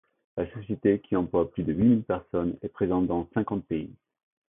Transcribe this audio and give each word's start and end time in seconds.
La 0.35 0.51
société, 0.51 0.99
qui 0.99 1.15
emploie 1.15 1.51
plus 1.51 1.61
de 1.61 1.73
huit 1.73 1.83
mille 1.85 2.01
personnes, 2.03 2.57
est 2.63 2.69
présente 2.69 3.05
dans 3.05 3.29
cinquante 3.35 3.67
pays. 3.67 3.93